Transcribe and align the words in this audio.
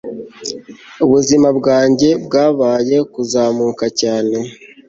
ubuzima 1.05 1.47
bwanjye 1.59 2.09
bwabaye 2.25 2.97
kuzamuka 3.13 3.85
cyane 3.99 4.37